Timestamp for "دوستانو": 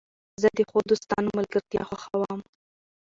0.89-1.35